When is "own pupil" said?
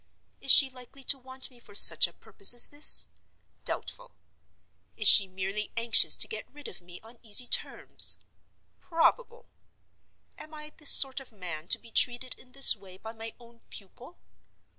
13.39-14.17